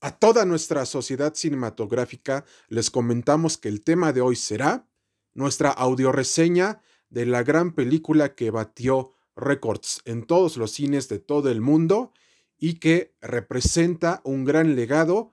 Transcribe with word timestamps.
A 0.00 0.16
toda 0.16 0.44
nuestra 0.44 0.86
sociedad 0.86 1.34
cinematográfica 1.34 2.44
les 2.68 2.88
comentamos 2.90 3.58
que 3.58 3.68
el 3.68 3.82
tema 3.82 4.12
de 4.12 4.20
hoy 4.20 4.36
será 4.36 4.88
nuestra 5.34 5.70
audioreseña 5.70 6.80
de 7.10 7.26
la 7.26 7.42
gran 7.42 7.74
película 7.74 8.36
que 8.36 8.52
batió 8.52 9.12
récords 9.34 10.00
en 10.04 10.24
todos 10.24 10.56
los 10.56 10.70
cines 10.70 11.08
de 11.08 11.18
todo 11.18 11.50
el 11.50 11.60
mundo 11.60 12.12
y 12.58 12.74
que 12.74 13.16
representa 13.20 14.20
un 14.22 14.44
gran 14.44 14.76
legado 14.76 15.32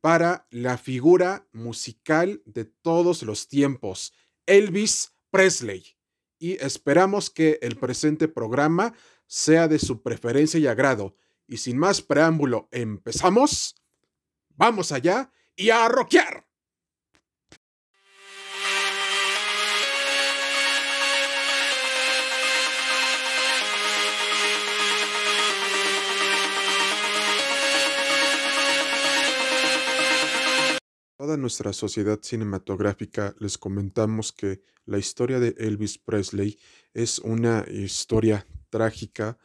para 0.00 0.46
la 0.50 0.78
figura 0.78 1.48
musical 1.52 2.40
de 2.44 2.66
todos 2.66 3.22
los 3.22 3.48
tiempos, 3.48 4.12
Elvis 4.46 5.12
Presley. 5.30 5.96
Y 6.38 6.52
esperamos 6.64 7.30
que 7.30 7.58
el 7.62 7.76
presente 7.76 8.28
programa 8.28 8.94
sea 9.26 9.66
de 9.66 9.80
su 9.80 10.02
preferencia 10.02 10.60
y 10.60 10.66
agrado. 10.68 11.16
Y 11.48 11.56
sin 11.56 11.78
más 11.78 12.02
preámbulo, 12.02 12.68
empezamos. 12.70 13.76
Vamos 14.56 14.92
allá 14.92 15.32
y 15.56 15.70
a 15.70 15.88
rockear. 15.88 16.46
Toda 31.16 31.36
nuestra 31.36 31.72
sociedad 31.72 32.20
cinematográfica 32.22 33.34
les 33.38 33.56
comentamos 33.56 34.30
que 34.30 34.62
la 34.84 34.98
historia 34.98 35.40
de 35.40 35.54
Elvis 35.58 35.98
Presley 35.98 36.58
es 36.92 37.18
una 37.18 37.64
historia 37.66 38.46
trágica, 38.68 39.38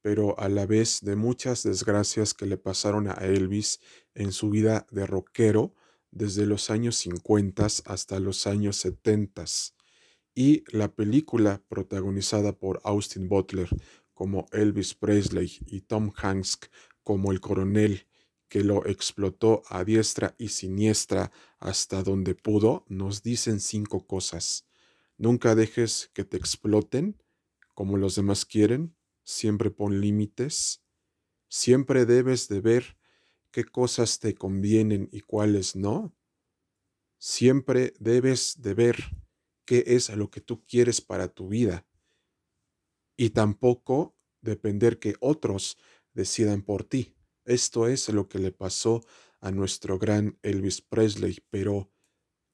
pero 0.00 0.38
a 0.40 0.48
la 0.48 0.66
vez 0.66 1.00
de 1.02 1.14
muchas 1.14 1.62
desgracias 1.62 2.32
que 2.32 2.46
le 2.46 2.56
pasaron 2.56 3.08
a 3.08 3.14
Elvis 3.14 3.80
en 4.16 4.32
su 4.32 4.50
vida 4.50 4.86
de 4.90 5.06
rockero 5.06 5.74
desde 6.10 6.46
los 6.46 6.70
años 6.70 6.96
50 6.96 7.66
hasta 7.84 8.18
los 8.18 8.46
años 8.46 8.76
70. 8.78 9.44
Y 10.34 10.64
la 10.76 10.92
película 10.92 11.62
protagonizada 11.68 12.52
por 12.52 12.80
Austin 12.84 13.28
Butler 13.28 13.68
como 14.12 14.46
Elvis 14.52 14.94
Presley 14.94 15.58
y 15.66 15.82
Tom 15.82 16.12
Hanks 16.16 16.58
como 17.02 17.30
el 17.30 17.40
coronel 17.40 18.08
que 18.48 18.64
lo 18.64 18.86
explotó 18.86 19.62
a 19.68 19.84
diestra 19.84 20.34
y 20.38 20.48
siniestra 20.48 21.30
hasta 21.58 22.02
donde 22.02 22.34
pudo, 22.34 22.84
nos 22.88 23.22
dicen 23.22 23.60
cinco 23.60 24.06
cosas. 24.06 24.66
Nunca 25.18 25.54
dejes 25.54 26.10
que 26.12 26.24
te 26.24 26.36
exploten 26.36 27.22
como 27.74 27.96
los 27.96 28.16
demás 28.16 28.44
quieren 28.44 28.96
siempre 29.26 29.70
pon 29.70 30.00
límites, 30.00 30.82
siempre 31.48 32.06
debes 32.06 32.48
de 32.48 32.60
ver 32.60 32.96
qué 33.56 33.64
cosas 33.64 34.20
te 34.20 34.34
convienen 34.34 35.08
y 35.12 35.22
cuáles 35.22 35.76
no, 35.76 36.14
siempre 37.18 37.94
debes 37.98 38.60
de 38.60 38.74
ver 38.74 38.96
qué 39.64 39.82
es 39.86 40.14
lo 40.14 40.30
que 40.30 40.42
tú 40.42 40.66
quieres 40.66 41.00
para 41.00 41.28
tu 41.28 41.48
vida 41.48 41.86
y 43.16 43.30
tampoco 43.30 44.14
depender 44.42 44.98
que 44.98 45.14
otros 45.20 45.78
decidan 46.12 46.60
por 46.60 46.84
ti. 46.84 47.16
Esto 47.46 47.88
es 47.88 48.10
lo 48.10 48.28
que 48.28 48.40
le 48.40 48.52
pasó 48.52 49.00
a 49.40 49.50
nuestro 49.52 49.98
gran 49.98 50.38
Elvis 50.42 50.82
Presley, 50.82 51.38
pero 51.48 51.90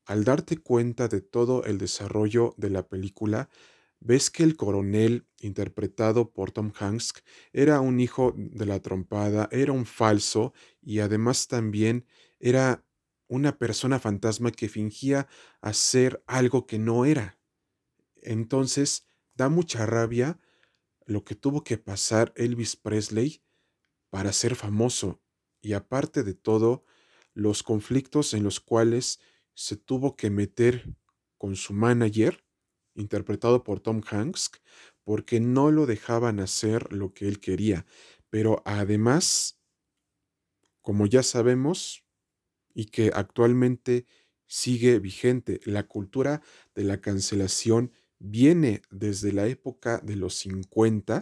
al 0.07 0.23
darte 0.23 0.59
cuenta 0.59 1.09
de 1.09 1.21
todo 1.21 1.65
el 1.65 1.79
desarrollo 1.79 2.55
de 2.59 2.71
la 2.71 2.87
película, 2.87 3.49
ves 4.05 4.31
que 4.31 4.43
el 4.43 4.57
coronel, 4.57 5.27
interpretado 5.41 6.33
por 6.33 6.51
Tom 6.51 6.73
Hanks, 6.79 7.15
era 7.53 7.81
un 7.81 8.01
hijo 8.01 8.35
de 8.37 8.67
la 8.67 8.81
trompada, 8.81 9.49
era 9.53 9.73
un 9.73 9.87
falso 9.87 10.53
y 10.83 11.01
además 11.01 11.49
también 11.49 12.07
era 12.41 12.85
una 13.29 13.57
persona 13.59 13.99
fantasma 13.99 14.51
que 14.51 14.69
fingía 14.69 15.29
hacer 15.61 16.23
algo 16.27 16.67
que 16.67 16.79
no 16.79 17.05
era. 17.05 17.39
Entonces, 18.17 19.07
da 19.35 19.49
mucha 19.49 19.87
rabia 19.87 20.39
lo 21.07 21.25
que 21.25 21.35
tuvo 21.35 21.65
que 21.65 21.79
pasar 21.79 22.33
Elvis 22.37 22.77
Presley 22.77 23.43
para 24.11 24.33
ser 24.33 24.55
famoso 24.57 25.23
y 25.63 25.73
aparte 25.75 26.23
de 26.25 26.35
todo, 26.35 26.85
los 27.35 27.63
conflictos 27.63 28.35
en 28.35 28.43
los 28.43 28.61
cuales 28.61 29.21
se 29.55 29.77
tuvo 29.77 30.17
que 30.17 30.29
meter 30.29 30.95
con 31.39 31.57
su 31.57 31.73
manager, 31.73 32.45
interpretado 32.95 33.65
por 33.65 33.81
Tom 33.81 34.03
Hanks, 34.11 34.51
porque 35.05 35.41
no 35.41 35.71
lo 35.71 35.87
dejaban 35.87 36.41
hacer 36.41 36.93
lo 36.93 37.15
que 37.15 37.29
él 37.29 37.41
quería. 37.41 37.87
Pero 38.29 38.63
además, 38.65 39.62
como 40.83 41.07
ya 41.07 41.23
sabemos, 41.23 42.05
y 42.75 42.87
que 42.87 43.11
actualmente 43.15 44.07
sigue 44.47 44.99
vigente, 44.99 45.61
la 45.65 45.87
cultura 45.87 46.43
de 46.75 46.85
la 46.85 47.01
cancelación 47.01 47.93
viene 48.19 48.83
desde 48.91 49.33
la 49.33 49.47
época 49.47 49.99
de 49.99 50.17
los 50.17 50.35
50 50.35 51.21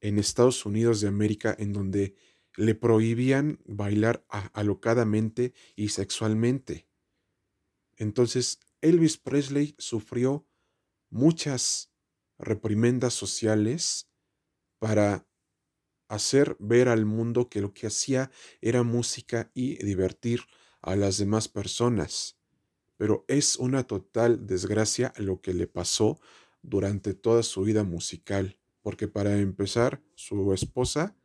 en 0.00 0.18
Estados 0.18 0.66
Unidos 0.66 1.00
de 1.00 1.08
América, 1.08 1.54
en 1.58 1.72
donde 1.72 2.14
le 2.56 2.74
prohibían 2.74 3.60
bailar 3.64 4.24
alocadamente 4.52 5.52
y 5.76 5.90
sexualmente. 5.90 6.88
Entonces, 7.96 8.60
Elvis 8.80 9.16
Presley 9.16 9.74
sufrió 9.78 10.46
muchas 11.10 11.92
reprimendas 12.38 13.14
sociales 13.14 14.10
para 14.78 15.27
hacer 16.08 16.56
ver 16.58 16.88
al 16.88 17.04
mundo 17.04 17.48
que 17.48 17.60
lo 17.60 17.72
que 17.72 17.86
hacía 17.86 18.30
era 18.60 18.82
música 18.82 19.50
y 19.54 19.76
divertir 19.84 20.42
a 20.80 20.96
las 20.96 21.18
demás 21.18 21.48
personas. 21.48 22.38
Pero 22.96 23.24
es 23.28 23.56
una 23.56 23.84
total 23.86 24.46
desgracia 24.46 25.12
lo 25.16 25.40
que 25.40 25.54
le 25.54 25.66
pasó 25.66 26.20
durante 26.62 27.14
toda 27.14 27.42
su 27.42 27.62
vida 27.62 27.84
musical, 27.84 28.58
porque 28.82 29.06
para 29.08 29.38
empezar, 29.38 30.02
su 30.14 30.52
esposa 30.52 31.16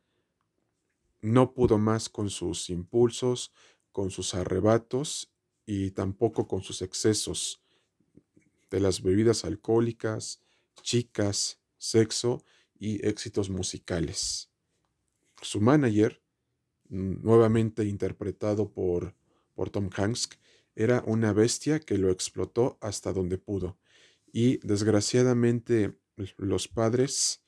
no 1.20 1.54
pudo 1.54 1.78
más 1.78 2.08
con 2.08 2.30
sus 2.30 2.70
impulsos, 2.70 3.52
con 3.92 4.10
sus 4.10 4.34
arrebatos 4.34 5.32
y 5.66 5.92
tampoco 5.92 6.46
con 6.46 6.62
sus 6.62 6.82
excesos 6.82 7.62
de 8.70 8.80
las 8.80 9.02
bebidas 9.02 9.44
alcohólicas, 9.44 10.42
chicas, 10.82 11.60
sexo 11.78 12.44
y 12.78 13.06
éxitos 13.06 13.48
musicales. 13.48 14.53
Su 15.44 15.60
manager, 15.60 16.22
nuevamente 16.88 17.84
interpretado 17.84 18.72
por, 18.72 19.14
por 19.52 19.68
Tom 19.68 19.90
Hanks, 19.94 20.30
era 20.74 21.04
una 21.06 21.34
bestia 21.34 21.80
que 21.80 21.98
lo 21.98 22.10
explotó 22.10 22.78
hasta 22.80 23.12
donde 23.12 23.36
pudo. 23.36 23.78
Y 24.32 24.56
desgraciadamente 24.66 25.98
los 26.38 26.66
padres 26.66 27.44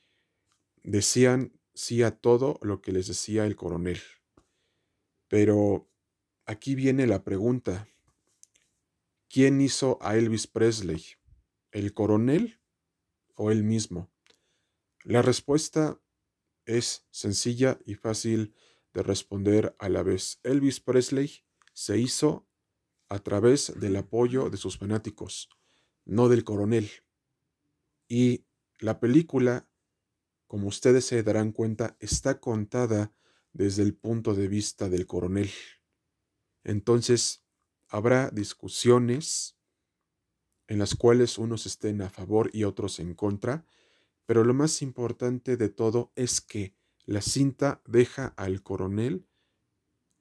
decían 0.83 1.59
sí 1.75 2.03
a 2.03 2.11
todo 2.11 2.59
lo 2.61 2.83
que 2.83 2.93
les 2.93 3.07
decía 3.07 3.47
el 3.47 3.57
coronel. 3.57 4.01
Pero 5.29 5.91
aquí 6.45 6.75
viene 6.75 7.07
la 7.07 7.25
pregunta. 7.25 7.89
¿Quién 9.31 9.63
hizo 9.63 9.99
a 10.03 10.17
Elvis 10.17 10.47
Presley? 10.47 11.03
¿El 11.73 11.95
coronel 11.95 12.61
o 13.35 13.51
él 13.51 13.65
mismo? 13.65 14.11
La 15.03 15.23
respuesta 15.23 15.99
es 16.67 17.07
sencilla 17.11 17.79
y 17.87 17.95
fácil 17.95 18.55
de 18.93 19.03
responder 19.03 19.75
a 19.79 19.89
la 19.89 20.03
vez. 20.03 20.41
Elvis 20.43 20.81
Presley 20.81 21.45
se 21.73 21.99
hizo 21.99 22.47
a 23.09 23.19
través 23.21 23.79
del 23.79 23.97
apoyo 23.97 24.51
de 24.51 24.57
sus 24.57 24.79
fanáticos, 24.79 25.49
no 26.05 26.29
del 26.29 26.45
coronel. 26.45 26.91
Y 28.09 28.47
la 28.79 29.01
película, 29.01 29.69
como 30.47 30.69
ustedes 30.69 31.05
se 31.05 31.23
darán 31.23 31.53
cuenta, 31.53 31.97
está 32.01 32.41
contada 32.41 33.13
desde 33.53 33.83
el 33.83 33.95
punto 33.95 34.35
de 34.35 34.49
vista 34.49 34.89
del 34.89 35.07
coronel. 35.07 35.51
Entonces, 36.65 37.45
habrá 37.89 38.31
discusiones 38.31 39.57
en 40.69 40.79
las 40.79 40.95
cuales 40.95 41.39
unos 41.39 41.67
estén 41.67 42.03
a 42.03 42.11
favor 42.11 42.51
y 42.53 42.65
otros 42.65 42.99
en 42.99 43.15
contra, 43.15 43.65
pero 44.27 44.45
lo 44.45 44.55
más 44.55 44.83
importante 44.83 45.57
de 45.57 45.69
todo 45.69 46.13
es 46.17 46.41
que 46.41 46.75
la 47.05 47.23
cinta 47.23 47.81
deja 47.87 48.27
al 48.37 48.63
coronel 48.63 49.27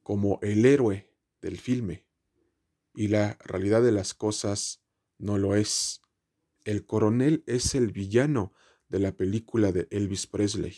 como 0.04 0.40
el 0.44 0.66
héroe 0.66 1.12
del 1.42 1.58
filme, 1.58 2.06
y 2.94 3.08
la 3.08 3.38
realidad 3.44 3.82
de 3.82 3.92
las 3.92 4.14
cosas 4.14 4.84
no 5.18 5.38
lo 5.38 5.56
es. 5.56 6.02
El 6.64 6.86
coronel 6.86 7.44
es 7.48 7.76
el 7.76 7.92
villano 7.92 8.54
de 8.88 9.00
la 9.00 9.16
película 9.16 9.72
de 9.72 9.88
Elvis 9.90 10.28
Presley. 10.28 10.78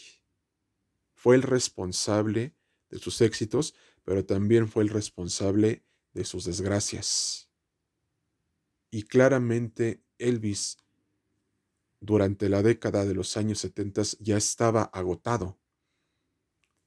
Fue 1.14 1.36
el 1.36 1.44
responsable 1.44 2.56
de 2.90 3.00
sus 3.00 3.22
éxitos, 3.22 3.76
pero 4.04 4.26
también 4.26 4.68
fue 4.70 4.84
el 4.84 4.90
responsable 4.90 5.86
de 6.14 6.24
sus 6.24 6.46
desgracias. 6.46 7.50
Y 8.90 9.04
claramente 9.04 10.04
Elvis 10.18 10.78
durante 12.00 12.50
la 12.50 12.62
década 12.62 13.06
de 13.06 13.14
los 13.14 13.38
años 13.38 13.60
70 13.60 14.04
ya 14.20 14.38
estaba 14.38 14.84
agotado 14.84 15.60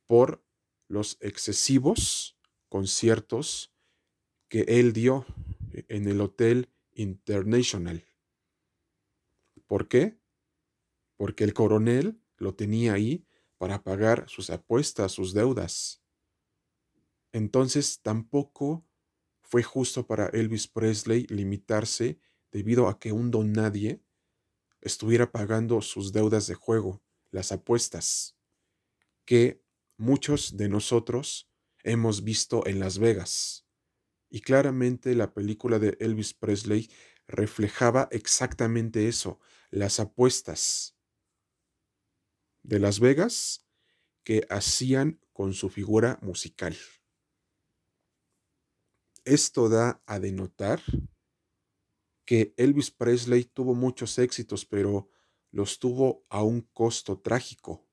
por 0.07 0.45
los 0.89 1.19
excesivos 1.21 2.39
conciertos 2.69 3.73
que 4.49 4.63
él 4.63 4.93
dio 4.93 5.27
en 5.73 6.09
el 6.09 6.21
Hotel 6.21 6.69
International. 6.93 8.05
¿Por 9.67 9.89
qué? 9.89 10.19
Porque 11.17 11.45
el 11.45 11.55
coronel 11.55 12.21
lo 12.37 12.55
tenía 12.55 12.95
ahí 12.95 13.25
para 13.57 13.83
pagar 13.85 14.29
sus 14.29 14.51
apuestas, 14.51 15.13
sus 15.13 15.33
deudas. 15.33 16.03
Entonces 17.33 18.01
tampoco 18.03 18.85
fue 19.43 19.63
justo 19.63 20.07
para 20.07 20.27
Elvis 20.29 20.67
Presley 20.67 21.27
limitarse 21.29 22.19
debido 22.51 22.89
a 22.89 22.99
que 22.99 23.13
un 23.13 23.31
don 23.31 23.53
nadie 23.53 24.03
estuviera 24.81 25.31
pagando 25.31 25.83
sus 25.83 26.13
deudas 26.13 26.47
de 26.47 26.55
juego, 26.55 27.03
las 27.31 27.53
apuestas, 27.53 28.37
que 29.25 29.63
muchos 29.97 30.57
de 30.57 30.69
nosotros 30.69 31.51
hemos 31.83 32.25
visto 32.25 32.67
en 32.67 32.81
Las 32.81 32.99
Vegas. 32.99 33.67
Y 34.29 34.41
claramente 34.41 35.15
la 35.15 35.35
película 35.35 35.79
de 35.79 35.97
Elvis 36.01 36.35
Presley 36.35 36.91
reflejaba 37.27 38.09
exactamente 38.11 39.09
eso, 39.09 39.41
las 39.71 40.01
apuestas 40.01 40.97
de 42.63 42.79
Las 42.79 43.01
Vegas 43.01 43.67
que 44.25 44.47
hacían 44.51 45.21
con 45.33 45.55
su 45.55 45.71
figura 45.71 46.19
musical. 46.23 46.77
Esto 49.25 49.69
da 49.69 50.03
a 50.07 50.19
denotar 50.19 50.81
que 52.31 52.55
Elvis 52.57 52.93
Presley 52.93 53.43
tuvo 53.43 53.75
muchos 53.75 54.17
éxitos, 54.17 54.65
pero 54.65 55.09
los 55.51 55.81
tuvo 55.81 56.25
a 56.29 56.45
un 56.45 56.61
costo 56.61 57.19
trágico, 57.19 57.89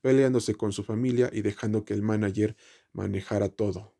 peleándose 0.00 0.54
con 0.54 0.72
su 0.72 0.82
familia 0.82 1.28
y 1.30 1.42
dejando 1.42 1.84
que 1.84 1.92
el 1.92 2.00
manager 2.00 2.56
manejara 2.90 3.50
todo. 3.50 3.94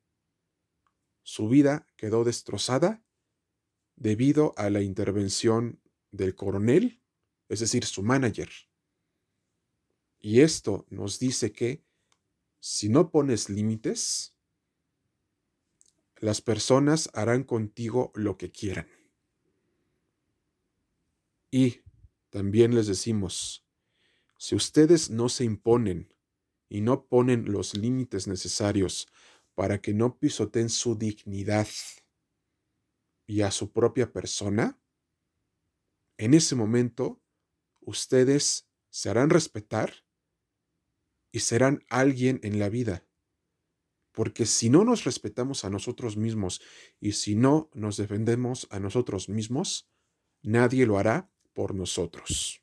Su 1.23 1.51
vida 1.51 1.87
quedó 1.99 2.25
destrozada 2.25 3.05
debido 3.97 4.55
a 4.57 4.71
la 4.71 4.81
intervención 4.81 5.83
del 6.11 6.35
coronel, 6.35 7.03
es 7.51 7.61
decir, 7.61 7.85
su 7.85 8.03
manager. 8.03 8.49
Y 10.19 10.41
esto 10.41 10.87
nos 10.89 11.19
dice 11.19 11.53
que 11.53 11.85
si 12.61 12.89
no 12.89 13.11
pones 13.11 13.51
límites, 13.51 14.35
las 16.17 16.41
personas 16.41 17.11
harán 17.13 17.45
contigo 17.45 18.11
lo 18.15 18.39
que 18.39 18.51
quieran. 18.51 18.89
Y 21.51 21.83
también 22.31 22.75
les 22.75 22.87
decimos, 22.87 23.67
si 24.39 24.55
ustedes 24.55 25.11
no 25.11 25.29
se 25.29 25.45
imponen 25.45 26.15
y 26.69 26.83
no 26.83 27.07
ponen 27.07 27.51
los 27.51 27.75
límites 27.75 28.27
necesarios 28.27 29.09
para 29.55 29.81
que 29.81 29.95
no 29.95 30.19
pisoteen 30.19 30.69
su 30.69 30.97
dignidad 30.97 31.67
y 33.27 33.41
a 33.41 33.51
su 33.51 33.73
propia 33.73 34.13
persona, 34.13 34.79
en 36.19 36.35
ese 36.35 36.55
momento 36.55 37.23
ustedes 37.81 38.69
se 38.91 39.09
harán 39.09 39.31
respetar 39.31 40.05
y 41.33 41.41
serán 41.41 41.85
alguien 41.89 42.41
en 42.43 42.59
la 42.59 42.69
vida. 42.69 43.07
Porque 44.13 44.47
si 44.47 44.69
no 44.69 44.85
nos 44.85 45.05
respetamos 45.05 45.65
a 45.65 45.71
nosotros 45.71 46.17
mismos 46.17 46.61
y 47.01 47.13
si 47.13 47.37
no 47.37 47.71
nos 47.73 47.97
defendemos 47.97 48.67
a 48.71 48.81
nosotros 48.81 49.29
mismos, 49.29 49.89
nadie 50.43 50.87
lo 50.87 50.99
hará 50.99 51.31
por 51.59 51.75
nosotros. 51.75 52.63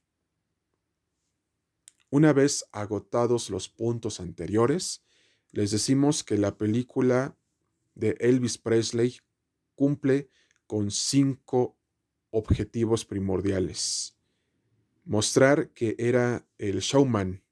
Una 2.10 2.32
vez 2.32 2.64
agotados 2.72 3.50
los 3.50 3.68
puntos 3.68 4.22
anteriores, 4.22 5.04
les 5.52 5.72
decimos 5.72 6.24
que 6.24 6.38
la 6.38 6.58
película 6.58 7.38
de 7.94 8.16
Elvis 8.22 8.58
Presley 8.58 9.18
cumple 9.76 10.30
con 10.66 10.92
cinco 10.92 11.78
objetivos 12.30 13.04
primordiales. 13.04 14.18
Mostrar 15.04 15.72
que 15.74 15.98
era 16.00 16.48
el 16.58 16.80
showman 16.80 17.44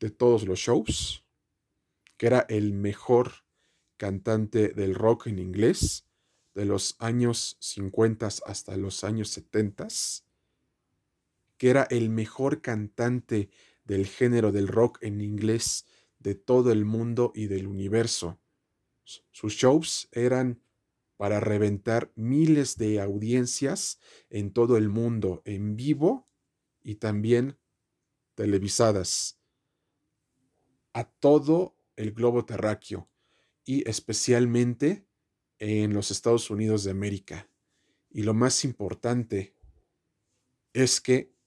de 0.00 0.10
todos 0.10 0.48
los 0.48 0.58
shows, 0.58 1.24
que 2.16 2.26
era 2.26 2.40
el 2.48 2.72
mejor 2.72 3.44
cantante 3.96 4.70
del 4.70 4.96
rock 4.96 5.28
en 5.28 5.38
inglés 5.38 6.08
de 6.56 6.64
los 6.64 6.96
años 6.98 7.56
50 7.60 8.26
hasta 8.26 8.76
los 8.76 9.04
años 9.04 9.28
70, 9.28 9.86
que 11.60 11.68
era 11.68 11.82
el 11.90 12.08
mejor 12.08 12.62
cantante 12.62 13.50
del 13.84 14.06
género 14.06 14.50
del 14.50 14.66
rock 14.66 14.96
en 15.02 15.20
inglés 15.20 15.84
de 16.18 16.34
todo 16.34 16.72
el 16.72 16.86
mundo 16.86 17.32
y 17.34 17.48
del 17.48 17.66
universo. 17.66 18.40
Sus 19.04 19.52
shows 19.52 20.08
eran 20.10 20.62
para 21.18 21.38
reventar 21.38 22.12
miles 22.14 22.78
de 22.78 22.98
audiencias 22.98 24.00
en 24.30 24.54
todo 24.54 24.78
el 24.78 24.88
mundo, 24.88 25.42
en 25.44 25.76
vivo 25.76 26.30
y 26.82 26.94
también 26.94 27.58
televisadas 28.36 29.38
a 30.94 31.04
todo 31.04 31.76
el 31.96 32.12
globo 32.12 32.46
terráqueo 32.46 33.10
y 33.66 33.86
especialmente 33.86 35.04
en 35.58 35.92
los 35.92 36.10
Estados 36.10 36.48
Unidos 36.48 36.84
de 36.84 36.92
América. 36.92 37.50
Y 38.08 38.22
lo 38.22 38.32
más 38.32 38.64
importante 38.64 39.54
es 40.72 41.02
que 41.02 41.38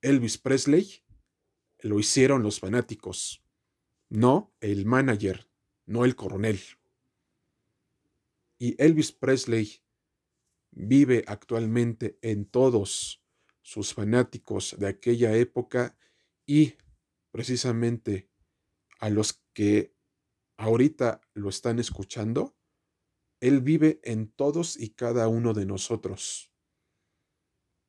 Elvis 0.00 0.38
Presley 0.38 1.02
lo 1.80 1.98
hicieron 1.98 2.42
los 2.42 2.60
fanáticos, 2.60 3.42
no 4.08 4.54
el 4.60 4.86
manager, 4.86 5.48
no 5.86 6.04
el 6.04 6.14
coronel. 6.14 6.60
Y 8.58 8.80
Elvis 8.82 9.12
Presley 9.12 9.82
vive 10.70 11.24
actualmente 11.26 12.18
en 12.22 12.44
todos 12.44 13.22
sus 13.62 13.94
fanáticos 13.94 14.76
de 14.78 14.88
aquella 14.88 15.36
época 15.36 15.96
y 16.46 16.74
precisamente 17.30 18.28
a 19.00 19.10
los 19.10 19.42
que 19.52 19.94
ahorita 20.56 21.20
lo 21.34 21.48
están 21.48 21.78
escuchando, 21.78 22.56
Él 23.40 23.60
vive 23.60 24.00
en 24.02 24.30
todos 24.30 24.76
y 24.76 24.90
cada 24.90 25.28
uno 25.28 25.54
de 25.54 25.66
nosotros. 25.66 26.52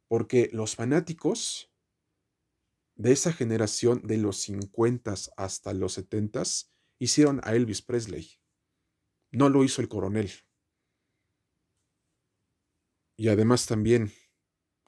Porque 0.08 0.50
los 0.54 0.76
fanáticos 0.76 1.69
de 3.00 3.14
esa 3.14 3.32
generación 3.32 4.02
de 4.06 4.18
los 4.18 4.42
50 4.42 5.16
hasta 5.38 5.74
los 5.74 5.94
70 5.94 6.44
hicieron 7.00 7.40
a 7.46 7.56
Elvis 7.56 7.82
Presley. 7.82 8.42
No 9.32 9.48
lo 9.48 9.64
hizo 9.64 9.82
el 9.82 9.88
coronel. 9.88 10.30
Y 13.16 13.30
además 13.30 13.68
también 13.68 14.12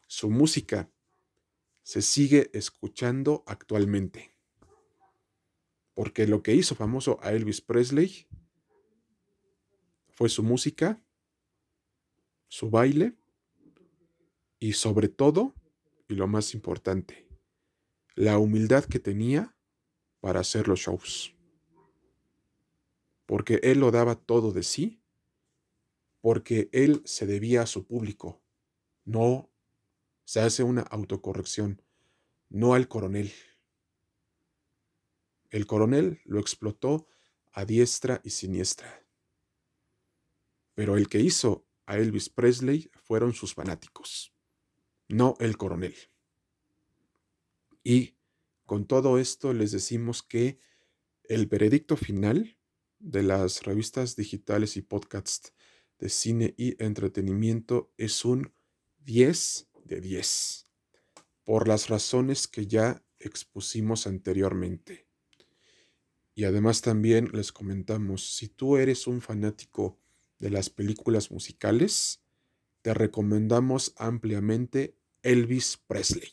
su 0.07 0.29
música 0.29 0.91
se 1.83 2.01
sigue 2.01 2.49
escuchando 2.51 3.45
actualmente. 3.47 4.35
Porque 5.93 6.27
lo 6.27 6.43
que 6.43 6.53
hizo 6.53 6.75
famoso 6.75 7.17
a 7.21 7.31
Elvis 7.31 7.61
Presley 7.61 8.27
fue 10.09 10.27
su 10.27 10.43
música, 10.43 11.01
su 12.49 12.69
baile 12.69 13.15
y 14.59 14.73
sobre 14.73 15.07
todo, 15.07 15.55
y 16.09 16.15
lo 16.15 16.27
más 16.27 16.53
importante, 16.53 17.30
la 18.15 18.37
humildad 18.37 18.85
que 18.85 18.99
tenía 18.99 19.55
para 20.19 20.41
hacer 20.41 20.67
los 20.67 20.79
shows. 20.79 21.35
Porque 23.25 23.59
él 23.63 23.79
lo 23.79 23.91
daba 23.91 24.15
todo 24.15 24.51
de 24.51 24.63
sí, 24.63 25.01
porque 26.21 26.69
él 26.71 27.01
se 27.05 27.25
debía 27.25 27.63
a 27.63 27.67
su 27.67 27.85
público, 27.85 28.41
no 29.05 29.49
se 30.25 30.41
hace 30.41 30.63
una 30.63 30.81
autocorrección, 30.81 31.81
no 32.49 32.73
al 32.73 32.87
coronel. 32.87 33.33
El 35.49 35.65
coronel 35.65 36.21
lo 36.25 36.39
explotó 36.39 37.07
a 37.51 37.65
diestra 37.65 38.21
y 38.23 38.29
siniestra. 38.29 39.05
Pero 40.73 40.95
el 40.95 41.09
que 41.09 41.19
hizo 41.19 41.65
a 41.85 41.97
Elvis 41.97 42.29
Presley 42.29 42.89
fueron 43.03 43.33
sus 43.33 43.53
fanáticos, 43.53 44.33
no 45.07 45.35
el 45.39 45.57
coronel. 45.57 45.95
Y 47.83 48.15
con 48.65 48.85
todo 48.85 49.17
esto 49.17 49.53
les 49.53 49.71
decimos 49.71 50.23
que 50.23 50.59
el 51.23 51.47
veredicto 51.47 51.97
final 51.97 52.57
de 52.99 53.23
las 53.23 53.63
revistas 53.63 54.15
digitales 54.15 54.77
y 54.77 54.81
podcasts 54.81 55.53
de 55.99 56.09
cine 56.09 56.53
y 56.57 56.81
entretenimiento 56.83 57.93
es 57.97 58.25
un 58.25 58.53
10 58.99 59.67
de 59.85 60.01
10, 60.01 60.65
por 61.43 61.67
las 61.67 61.89
razones 61.89 62.47
que 62.47 62.67
ya 62.67 63.03
expusimos 63.19 64.07
anteriormente. 64.07 65.07
Y 66.33 66.45
además 66.45 66.81
también 66.81 67.29
les 67.33 67.51
comentamos, 67.51 68.35
si 68.35 68.47
tú 68.47 68.77
eres 68.77 69.05
un 69.05 69.21
fanático 69.21 69.99
de 70.39 70.49
las 70.49 70.69
películas 70.69 71.29
musicales, 71.29 72.23
te 72.81 72.93
recomendamos 72.93 73.93
ampliamente 73.97 74.97
Elvis 75.21 75.77
Presley. 75.87 76.31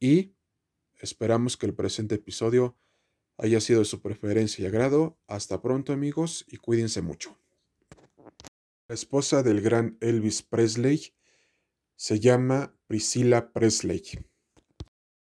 Y 0.00 0.34
esperamos 0.98 1.58
que 1.58 1.66
el 1.66 1.74
presente 1.74 2.14
episodio 2.14 2.76
haya 3.36 3.60
sido 3.60 3.80
de 3.80 3.84
su 3.84 4.00
preferencia 4.00 4.64
y 4.64 4.66
agrado. 4.66 5.18
Hasta 5.26 5.60
pronto 5.60 5.92
amigos 5.92 6.44
y 6.48 6.56
cuídense 6.56 7.02
mucho. 7.02 7.38
La 8.88 8.94
esposa 8.94 9.42
del 9.42 9.60
gran 9.60 9.98
Elvis 10.00 10.42
Presley 10.42 11.14
se 11.96 12.18
llama 12.18 12.74
Priscilla 12.86 13.52
Presley. 13.52 14.02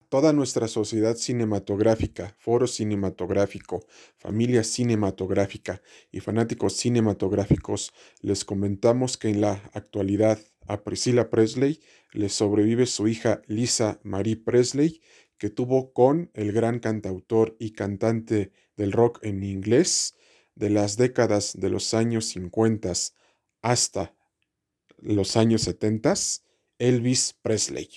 Toda 0.10 0.34
nuestra 0.34 0.68
sociedad 0.68 1.16
cinematográfica, 1.16 2.36
foro 2.38 2.68
cinematográfico, 2.68 3.86
familia 4.18 4.64
cinematográfica 4.64 5.82
y 6.12 6.20
fanáticos 6.20 6.74
cinematográficos, 6.74 7.94
les 8.22 8.44
comentamos 8.46 9.18
que 9.18 9.30
en 9.30 9.42
la 9.42 9.54
actualidad 9.74 10.40
a 10.68 10.84
Priscilla 10.84 11.30
Presley 11.30 11.80
le 12.12 12.30
sobrevive 12.30 12.86
su 12.86 13.08
hija 13.08 13.42
Lisa 13.48 14.00
Marie 14.04 14.38
Presley, 14.38 15.02
que 15.38 15.50
tuvo 15.50 15.94
con 15.94 16.32
el 16.34 16.52
gran 16.52 16.80
cantautor 16.80 17.56
y 17.60 17.72
cantante 17.72 18.52
del 18.78 18.92
rock 18.92 19.20
en 19.24 19.44
inglés 19.44 20.16
de 20.56 20.70
las 20.70 20.98
décadas 20.98 21.60
de 21.60 21.70
los 21.70 21.94
años 21.94 22.26
50 22.26 22.94
hasta 23.62 24.16
los 24.98 25.36
años 25.36 25.64
70, 25.64 26.14
Elvis 26.80 27.36
Presley. 27.42 27.90